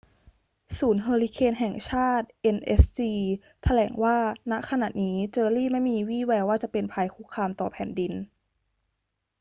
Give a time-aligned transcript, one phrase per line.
[0.79, 2.97] ศูนย์เฮอร์ริเคนแห่งชาติ nhc
[3.63, 4.17] แถลงว่า
[4.51, 8.13] ณ ขณะนี้เจอร์รี่ไม่มีวี่แววว่าจะเป็นภัยคุกคามต่อแผ่นดิน